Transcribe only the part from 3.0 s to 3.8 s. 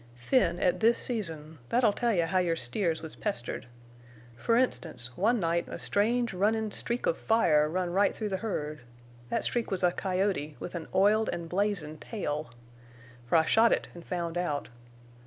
was pestered.